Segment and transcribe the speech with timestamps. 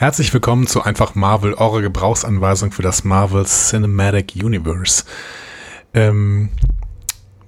[0.00, 5.02] Herzlich willkommen zu Einfach Marvel, eure Gebrauchsanweisung für das Marvel Cinematic Universe.
[5.92, 6.50] Ähm,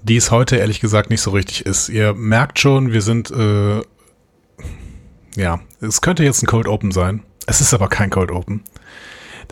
[0.03, 1.89] die es heute ehrlich gesagt nicht so richtig ist.
[1.89, 3.83] Ihr merkt schon, wir sind, äh,
[5.37, 7.23] ja, es könnte jetzt ein Cold Open sein.
[7.47, 8.65] Es ist aber kein Cold Open.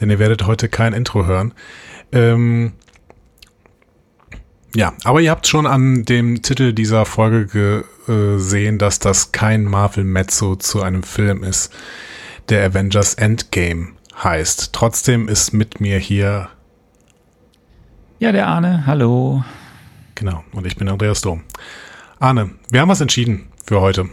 [0.01, 1.55] Denn ihr werdet heute kein Intro hören.
[2.11, 2.73] Ähm,
[4.75, 10.03] ja, aber ihr habt schon an dem Titel dieser Folge gesehen, dass das kein Marvel
[10.03, 11.73] Mezzo zu einem Film ist
[12.49, 13.89] der Avengers Endgame
[14.23, 14.73] heißt.
[14.73, 16.49] Trotzdem ist mit mir hier.
[18.19, 19.45] Ja, der Arne, hallo.
[20.15, 21.43] Genau, und ich bin Andreas Dom.
[22.19, 24.09] Arne, wir haben was entschieden für heute.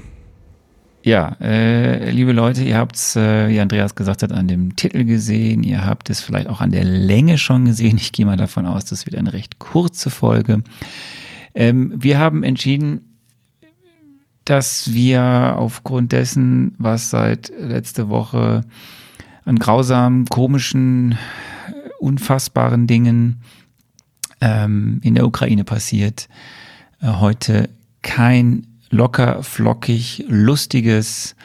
[1.01, 5.05] Ja, äh, liebe Leute, ihr habt es, äh, wie Andreas gesagt hat, an dem Titel
[5.05, 5.63] gesehen.
[5.63, 7.97] Ihr habt es vielleicht auch an der Länge schon gesehen.
[7.97, 10.63] Ich gehe mal davon aus, das wird eine recht kurze Folge.
[11.53, 13.14] Ähm, wir haben entschieden,
[14.45, 18.61] dass wir aufgrund dessen, was seit letzte Woche
[19.43, 21.17] an grausamen, komischen,
[21.99, 23.41] unfassbaren Dingen
[24.41, 26.29] ähm, in der Ukraine passiert,
[27.01, 27.69] äh, heute
[28.03, 31.35] kein locker, flockig, lustiges,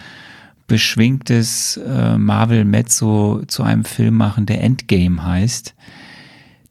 [0.66, 5.74] beschwingtes äh, Marvel-Mezzo zu einem Film machen, der Endgame heißt.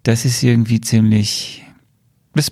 [0.04, 1.66] Das ist irgendwie ziemlich,
[2.34, 2.52] das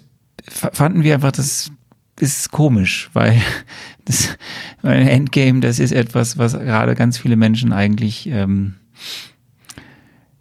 [0.49, 1.71] fanden wir einfach, das
[2.19, 3.41] ist komisch, weil
[4.05, 4.37] das
[4.81, 8.75] weil Endgame, das ist etwas, was gerade ganz viele Menschen eigentlich ähm,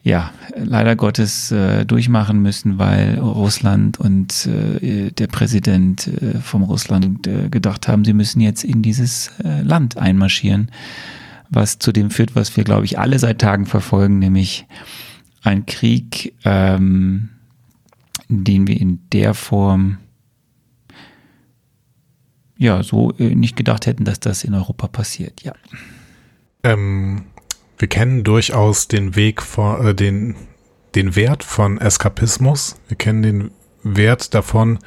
[0.03, 7.27] ja leider Gottes äh, durchmachen müssen, weil Russland und äh, der Präsident äh, vom Russland
[7.27, 10.71] äh, gedacht haben, sie müssen jetzt in dieses äh, Land einmarschieren,
[11.51, 14.67] was zu dem führt, was wir glaube ich alle seit Tagen verfolgen, nämlich
[15.43, 17.31] ein Krieg, ähm,
[18.29, 19.99] den wir in der Form
[22.57, 25.53] ja, so äh, nicht gedacht hätten, dass das in Europa passiert, ja.
[26.63, 27.25] Ähm,
[27.79, 30.35] wir kennen durchaus den Weg von, äh, den,
[30.95, 32.77] den Wert von Eskapismus.
[32.89, 33.51] Wir kennen den
[33.83, 34.79] Wert davon,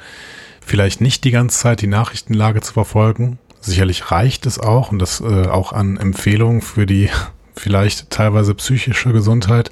[0.60, 3.38] vielleicht nicht die ganze Zeit die Nachrichtenlage zu verfolgen.
[3.60, 7.08] Sicherlich reicht es auch und das äh, auch an Empfehlungen für die
[7.54, 9.70] vielleicht teilweise psychische Gesundheit.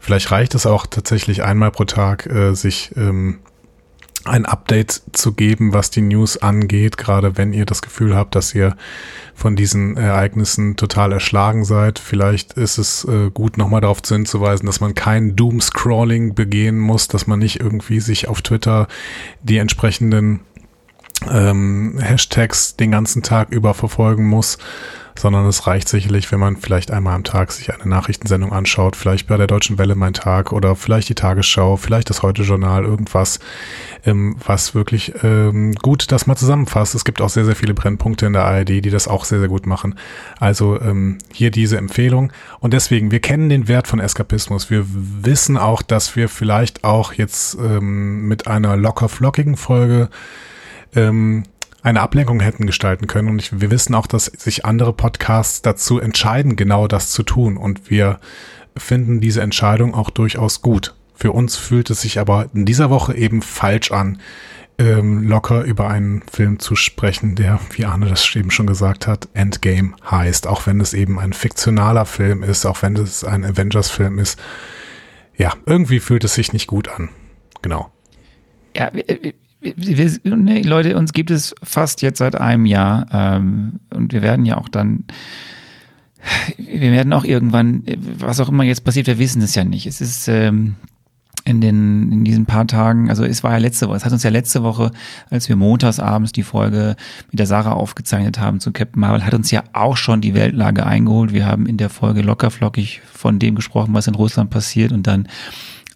[0.00, 3.40] Vielleicht reicht es auch tatsächlich einmal pro Tag, äh, sich ähm,
[4.24, 8.54] ein Update zu geben, was die News angeht, gerade wenn ihr das Gefühl habt, dass
[8.54, 8.76] ihr
[9.34, 11.98] von diesen Ereignissen total erschlagen seid.
[11.98, 17.26] Vielleicht ist es äh, gut, nochmal darauf hinzuweisen, dass man kein Doom-Scrolling begehen muss, dass
[17.26, 18.88] man nicht irgendwie sich auf Twitter
[19.42, 20.40] die entsprechenden
[21.30, 24.58] ähm, Hashtags den ganzen Tag über verfolgen muss,
[25.20, 29.26] sondern es reicht sicherlich, wenn man vielleicht einmal am Tag sich eine Nachrichtensendung anschaut, vielleicht
[29.26, 33.38] bei der Deutschen Welle mein Tag oder vielleicht die Tagesschau, vielleicht das Heute-Journal, irgendwas,
[34.06, 36.94] ähm, was wirklich ähm, gut das mal zusammenfasst.
[36.94, 39.48] Es gibt auch sehr, sehr viele Brennpunkte in der ARD, die das auch sehr, sehr
[39.48, 39.94] gut machen.
[40.38, 42.32] Also ähm, hier diese Empfehlung.
[42.60, 44.70] Und deswegen, wir kennen den Wert von Eskapismus.
[44.70, 50.08] Wir wissen auch, dass wir vielleicht auch jetzt ähm, mit einer locker flockigen Folge
[50.94, 51.44] ähm,
[51.82, 53.28] eine Ablenkung hätten gestalten können.
[53.28, 57.56] Und ich, wir wissen auch, dass sich andere Podcasts dazu entscheiden, genau das zu tun.
[57.56, 58.20] Und wir
[58.76, 60.94] finden diese Entscheidung auch durchaus gut.
[61.14, 64.18] Für uns fühlt es sich aber in dieser Woche eben falsch an,
[64.78, 69.28] ähm, locker über einen Film zu sprechen, der, wie Arne das eben schon gesagt hat,
[69.34, 70.46] Endgame heißt.
[70.46, 74.40] Auch wenn es eben ein fiktionaler Film ist, auch wenn es ein Avengers-Film ist.
[75.36, 77.10] Ja, irgendwie fühlt es sich nicht gut an.
[77.60, 77.92] Genau.
[78.74, 78.90] Ja,
[79.60, 84.46] wir, ne, Leute, uns gibt es fast jetzt seit einem Jahr ähm, und wir werden
[84.46, 85.04] ja auch dann,
[86.56, 87.84] wir werden auch irgendwann,
[88.18, 89.86] was auch immer jetzt passiert, wir wissen es ja nicht.
[89.86, 90.76] Es ist ähm,
[91.44, 94.22] in den in diesen paar Tagen, also es war ja letzte Woche, es hat uns
[94.22, 94.90] ja letzte Woche,
[95.30, 96.96] als wir montags abends die Folge
[97.30, 100.84] mit der Sarah aufgezeichnet haben zu Captain Marvel, hat uns ja auch schon die Weltlage
[100.86, 101.32] eingeholt.
[101.32, 105.28] Wir haben in der Folge lockerflockig von dem gesprochen, was in Russland passiert und dann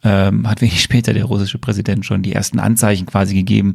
[0.04, 3.74] ähm, hat wenig später der russische Präsident schon die ersten Anzeichen quasi gegeben,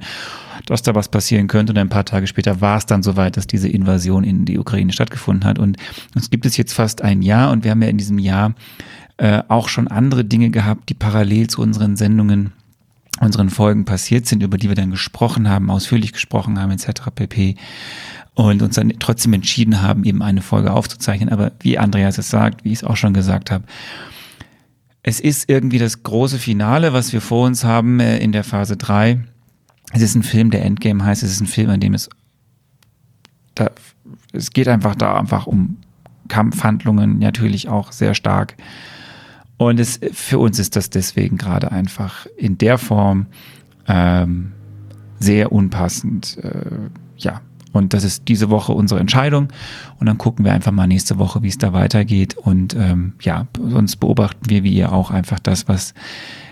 [0.65, 1.73] dass da was passieren könnte.
[1.73, 4.93] Und ein paar Tage später war es dann soweit, dass diese Invasion in die Ukraine
[4.93, 5.59] stattgefunden hat.
[5.59, 5.77] Und
[6.15, 8.53] uns gibt es jetzt fast ein Jahr und wir haben ja in diesem Jahr
[9.17, 12.53] äh, auch schon andere Dinge gehabt, die parallel zu unseren Sendungen
[13.19, 17.01] unseren Folgen passiert sind, über die wir dann gesprochen haben, ausführlich gesprochen haben, etc.
[17.13, 17.55] pp.
[18.33, 21.29] Und uns dann trotzdem entschieden haben, eben eine Folge aufzuzeichnen.
[21.29, 23.65] Aber wie Andreas es sagt, wie ich es auch schon gesagt habe,
[25.09, 28.77] es ist irgendwie das große Finale, was wir vor uns haben äh, in der Phase
[28.77, 29.19] 3.
[29.91, 31.23] Es ist ein Film, der Endgame heißt.
[31.23, 32.09] Es ist ein Film, an dem es
[33.55, 33.71] da,
[34.31, 35.77] es geht einfach da einfach um
[36.27, 38.55] Kampfhandlungen, natürlich auch sehr stark.
[39.57, 43.25] Und es, für uns ist das deswegen gerade einfach in der Form
[43.87, 44.51] ähm,
[45.19, 46.37] sehr unpassend.
[46.37, 47.41] Äh, ja,
[47.71, 49.49] und das ist diese Woche unsere Entscheidung.
[49.99, 52.35] Und dann gucken wir einfach mal nächste Woche, wie es da weitergeht.
[52.37, 55.93] Und ähm, ja, sonst beobachten wir wie ihr auch einfach das, was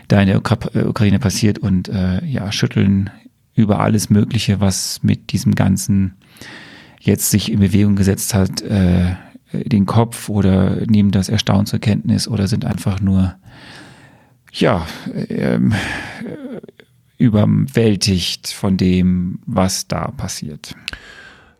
[0.08, 0.42] da in der
[0.88, 3.10] Ukraine passiert und äh, ja, schütteln
[3.56, 6.14] über alles Mögliche, was mit diesem ganzen
[7.00, 9.16] jetzt sich in Bewegung gesetzt hat, äh,
[9.52, 13.36] den Kopf oder nehmen das Erstaunen zur Kenntnis oder sind einfach nur
[14.52, 14.86] ja
[15.30, 15.74] ähm,
[17.18, 20.76] überwältigt von dem, was da passiert.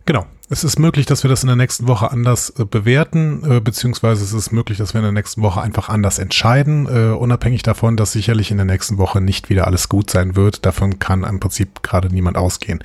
[0.06, 0.26] Genau.
[0.50, 4.24] Es ist möglich, dass wir das in der nächsten Woche anders äh, bewerten, äh, beziehungsweise
[4.24, 7.98] es ist möglich, dass wir in der nächsten Woche einfach anders entscheiden, äh, unabhängig davon,
[7.98, 10.66] dass sicherlich in der nächsten Woche nicht wieder alles gut sein wird.
[10.66, 12.82] Davon kann im Prinzip gerade niemand ausgehen.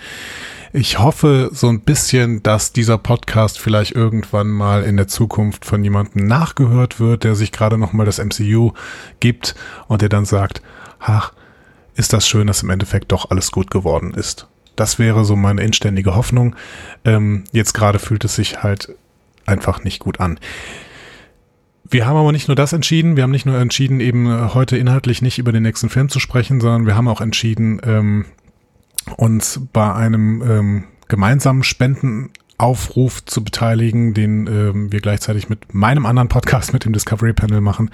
[0.73, 5.85] Ich hoffe so ein bisschen, dass dieser Podcast vielleicht irgendwann mal in der Zukunft von
[5.85, 8.73] jemandem nachgehört wird, der sich gerade nochmal das MCU
[9.21, 9.55] gibt
[9.87, 10.63] und der dann sagt,
[10.99, 11.33] ach,
[11.95, 14.49] ist das schön, dass im Endeffekt doch alles gut geworden ist.
[14.77, 16.57] Das wäre so meine inständige Hoffnung.
[17.05, 18.95] Ähm, jetzt gerade fühlt es sich halt
[19.45, 20.39] einfach nicht gut an.
[21.89, 24.79] Wir haben aber nicht nur das entschieden, wir haben nicht nur entschieden, eben äh, heute
[24.79, 28.25] inhaltlich nicht über den nächsten Film zu sprechen, sondern wir haben auch entschieden, ähm,
[29.17, 36.29] uns bei einem ähm, gemeinsamen Spendenaufruf zu beteiligen, den ähm, wir gleichzeitig mit meinem anderen
[36.29, 37.91] Podcast, mit dem Discovery Panel machen,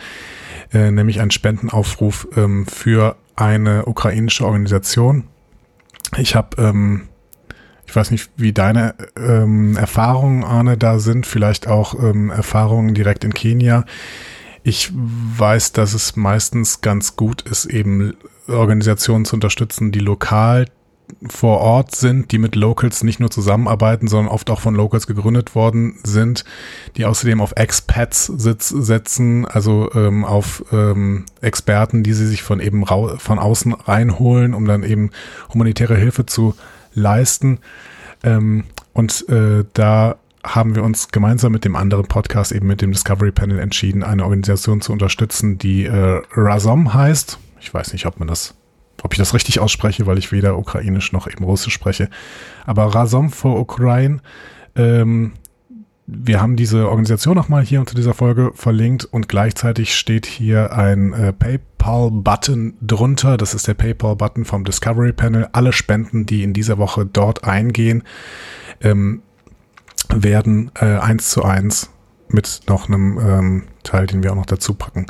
[0.72, 5.24] äh, nämlich einen Spendenaufruf ähm, für eine ukrainische Organisation.
[6.16, 7.08] Ich habe, ähm,
[7.86, 13.24] ich weiß nicht, wie deine ähm, Erfahrungen, Arne, da sind, vielleicht auch ähm, Erfahrungen direkt
[13.24, 13.84] in Kenia.
[14.64, 18.14] Ich weiß, dass es meistens ganz gut ist, eben
[18.48, 20.66] Organisationen zu unterstützen, die lokal
[21.28, 25.54] vor Ort sind, die mit Locals nicht nur zusammenarbeiten, sondern oft auch von Locals gegründet
[25.54, 26.44] worden sind,
[26.96, 32.60] die außerdem auf Expats sitz, setzen, also ähm, auf ähm, Experten, die sie sich von
[32.60, 35.10] eben von außen reinholen, um dann eben
[35.52, 36.54] humanitäre Hilfe zu
[36.94, 37.58] leisten.
[38.22, 42.92] Ähm, und äh, da haben wir uns gemeinsam mit dem anderen Podcast, eben mit dem
[42.92, 47.38] Discovery Panel, entschieden, eine Organisation zu unterstützen, die äh, Razom heißt.
[47.60, 48.54] Ich weiß nicht, ob man das
[49.02, 52.08] ob ich das richtig ausspreche, weil ich weder ukrainisch noch eben russisch spreche.
[52.66, 54.20] Aber Razom for Ukraine,
[54.76, 55.32] ähm,
[56.10, 61.12] wir haben diese Organisation nochmal hier unter dieser Folge verlinkt und gleichzeitig steht hier ein
[61.12, 63.36] äh, PayPal-Button drunter.
[63.36, 65.48] Das ist der PayPal-Button vom Discovery Panel.
[65.52, 68.04] Alle Spenden, die in dieser Woche dort eingehen,
[68.80, 69.20] ähm,
[70.08, 71.90] werden äh, eins zu eins
[72.28, 75.06] mit noch einem ähm, Teil, den wir auch noch dazu packen,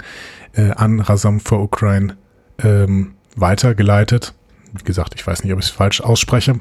[0.54, 2.16] äh, an Razom for Ukraine
[2.58, 4.34] ähm, weitergeleitet.
[4.72, 6.60] Wie gesagt, ich weiß nicht, ob ich es falsch ausspreche.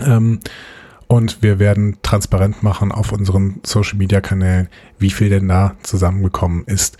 [0.00, 0.40] Ähm,
[1.08, 4.68] und wir werden transparent machen auf unseren Social Media Kanälen,
[4.98, 6.98] wie viel denn da zusammengekommen ist.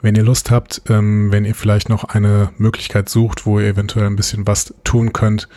[0.00, 4.06] Wenn ihr Lust habt, ähm, wenn ihr vielleicht noch eine Möglichkeit sucht, wo ihr eventuell
[4.06, 5.48] ein bisschen was tun könnt,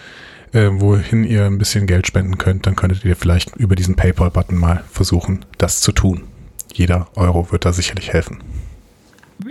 [0.51, 4.57] äh, wohin ihr ein bisschen Geld spenden könnt, dann könntet ihr vielleicht über diesen PayPal-Button
[4.57, 6.23] mal versuchen, das zu tun.
[6.73, 8.39] Jeder Euro wird da sicherlich helfen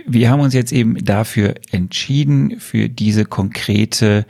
[0.06, 4.26] wir haben uns jetzt eben dafür entschieden, für diese konkrete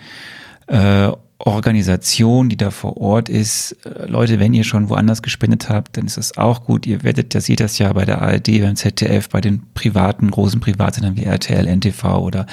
[0.67, 1.11] äh,
[1.41, 3.73] Organisation, die da vor Ort ist.
[3.85, 6.87] Äh, Leute, wenn ihr schon woanders gespendet habt, dann ist das auch gut.
[6.87, 11.25] Ihr werdet, das ja bei der ARD, beim ZDF, bei den privaten, großen Privatsendern wie
[11.25, 12.47] RTL, NTV oder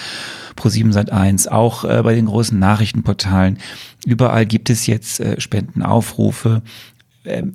[0.56, 3.58] Pro7 Sat1, auch äh, bei den großen Nachrichtenportalen.
[4.06, 6.62] Überall gibt es jetzt äh, Spendenaufrufe.
[7.26, 7.54] Ähm,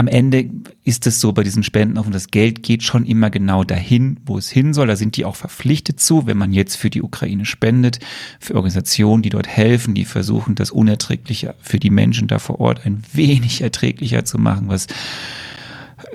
[0.00, 0.48] am Ende
[0.82, 4.16] ist es so bei diesen Spenden auch und das Geld geht schon immer genau dahin,
[4.24, 4.86] wo es hin soll.
[4.86, 7.98] Da sind die auch verpflichtet zu, wenn man jetzt für die Ukraine spendet,
[8.40, 12.86] für Organisationen, die dort helfen, die versuchen, das Unerträgliche für die Menschen da vor Ort
[12.86, 14.86] ein wenig erträglicher zu machen, was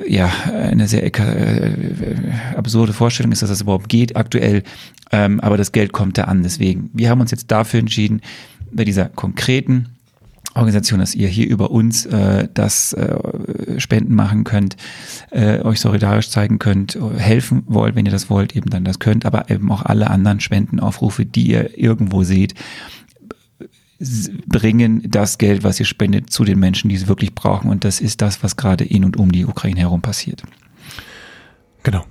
[0.07, 1.71] ja eine sehr äh,
[2.57, 4.63] absurde Vorstellung ist, dass das überhaupt geht aktuell.
[5.11, 6.41] Ähm, aber das Geld kommt da an.
[6.41, 8.21] Deswegen, wir haben uns jetzt dafür entschieden,
[8.71, 9.94] bei dieser konkreten
[10.55, 14.77] Organisation, dass ihr hier über uns äh, das äh, Spenden machen könnt,
[15.31, 19.25] äh, euch solidarisch zeigen könnt, helfen wollt, wenn ihr das wollt, eben dann das könnt,
[19.25, 22.53] aber eben auch alle anderen Spendenaufrufe, die ihr irgendwo seht,
[24.45, 27.69] bringen das Geld, was ihr spendet, zu den Menschen, die es wirklich brauchen.
[27.69, 30.43] Und das ist das, was gerade in und um die Ukraine herum passiert.
[31.83, 32.05] Genau.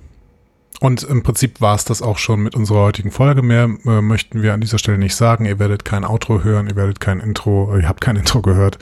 [0.81, 3.41] Und im Prinzip war es das auch schon mit unserer heutigen Folge.
[3.41, 5.45] Mehr äh, möchten wir an dieser Stelle nicht sagen.
[5.45, 8.77] Ihr werdet kein Outro hören, ihr werdet kein Intro, äh, ihr habt kein Intro gehört.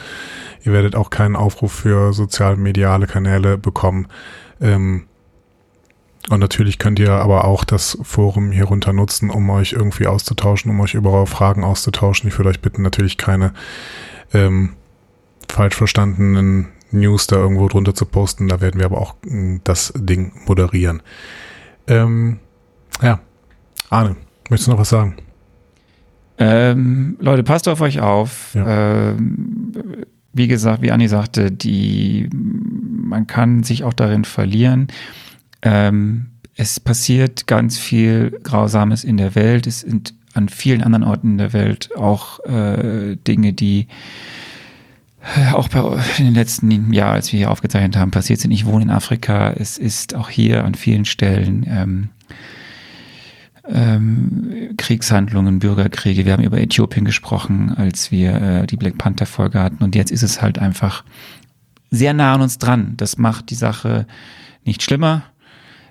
[0.66, 4.08] Ihr werdet auch keinen Aufruf für sozial-mediale Kanäle bekommen.
[4.60, 5.04] Ähm,
[6.30, 10.72] und natürlich könnt ihr aber auch das Forum hier runter nutzen, um euch irgendwie auszutauschen,
[10.72, 12.30] um euch über eure Fragen auszutauschen.
[12.30, 13.54] Ich würde euch bitten, natürlich keine
[14.34, 14.74] ähm,
[15.52, 18.48] falsch verstandenen News da irgendwo drunter zu posten.
[18.48, 21.04] Da werden wir aber auch mh, das Ding moderieren.
[21.88, 22.40] Ähm,
[23.02, 23.20] ja,
[23.90, 24.16] Arne,
[24.50, 25.18] möchtest du noch was sagen?
[26.38, 28.54] Ähm, Leute, passt auf euch auf.
[28.56, 29.12] Ja.
[29.12, 29.72] Ähm,
[30.34, 34.88] wie gesagt, wie Anni sagte, die, man kann sich auch darin verlieren.
[35.62, 39.68] Ähm, es passiert ganz viel Grausames in der Welt.
[39.68, 43.88] Es sind an vielen anderen Orten der Welt auch äh, Dinge, die
[45.54, 45.80] auch bei
[46.18, 48.52] in den letzten Jahren, als wir hier aufgezeichnet haben, passiert sind.
[48.52, 49.52] Ich wohne in Afrika.
[49.52, 52.10] Es ist auch hier an vielen Stellen ähm,
[53.68, 56.26] ähm, Kriegshandlungen, Bürgerkriege.
[56.26, 59.84] Wir haben über Äthiopien gesprochen, als wir äh, die Black Panther Folge hatten.
[59.84, 61.04] Und jetzt ist es halt einfach
[61.90, 62.96] sehr nah an uns dran.
[62.98, 64.06] Das macht die Sache
[64.66, 65.24] nicht schlimmer.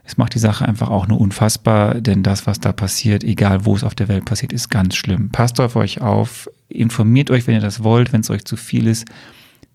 [0.04, 3.76] Es macht die Sache einfach auch nur unfassbar, denn das, was da passiert, egal wo
[3.76, 5.30] es auf der Welt passiert, ist ganz schlimm.
[5.30, 8.12] Passt auf euch auf, informiert euch, wenn ihr das wollt.
[8.12, 9.06] Wenn es euch zu viel ist,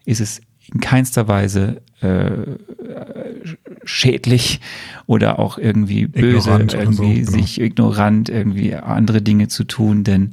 [0.06, 0.42] ist es
[0.74, 2.58] in keinster Weise äh,
[3.84, 4.60] schädlich
[5.06, 7.44] oder auch irgendwie böse, ignorant irgendwie so, genau.
[7.44, 10.32] sich ignorant irgendwie andere Dinge zu tun, denn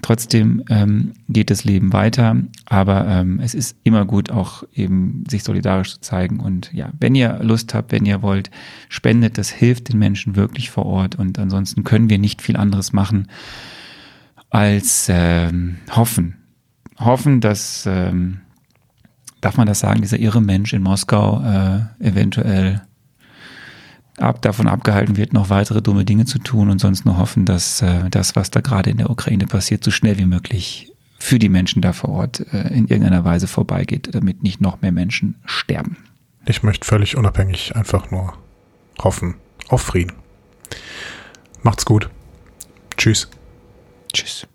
[0.00, 5.44] trotzdem ähm, geht das Leben weiter, aber ähm, es ist immer gut, auch eben sich
[5.44, 8.50] solidarisch zu zeigen und ja, wenn ihr Lust habt, wenn ihr wollt,
[8.88, 12.92] spendet, das hilft den Menschen wirklich vor Ort und ansonsten können wir nicht viel anderes
[12.92, 13.28] machen
[14.54, 16.36] als ähm, hoffen.
[17.00, 18.42] Hoffen, dass ähm,
[19.40, 22.80] darf man das sagen, dieser irre Mensch in Moskau äh, eventuell
[24.16, 27.82] ab, davon abgehalten wird, noch weitere dumme Dinge zu tun und sonst nur hoffen, dass
[27.82, 31.48] äh, das, was da gerade in der Ukraine passiert, so schnell wie möglich für die
[31.48, 35.96] Menschen da vor Ort äh, in irgendeiner Weise vorbeigeht, damit nicht noch mehr Menschen sterben.
[36.46, 38.34] Ich möchte völlig unabhängig einfach nur
[39.02, 39.34] hoffen
[39.68, 40.12] auf Frieden.
[41.64, 42.08] Macht's gut.
[42.96, 43.28] Tschüss.
[44.14, 44.46] Tschüss.